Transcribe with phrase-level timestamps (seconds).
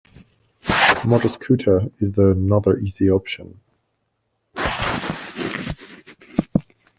[1.05, 3.61] Motor scooter is another easy option.